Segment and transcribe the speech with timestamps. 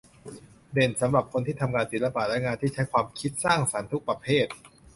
[0.73, 4.45] เด่นสำหรับคนที่ทำงานศิลปะและงานที่ใช้ความคิดสร้างสรรค์ทุกประเภท